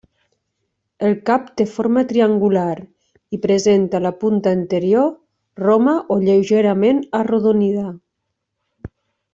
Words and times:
El 1.09 1.11
cap 1.29 1.51
té 1.61 1.67
forma 1.73 2.03
triangular 2.13 2.73
i 3.37 3.41
presenta 3.43 4.01
la 4.07 4.13
punta 4.25 4.55
anterior 4.59 5.09
roma 5.69 5.95
o 6.17 6.19
lleugerament 6.27 7.07
arrodonida. 7.23 7.87